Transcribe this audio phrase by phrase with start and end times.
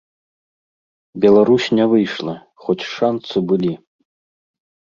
[1.25, 3.73] Беларусь не выйшла, хоць шанцы былі.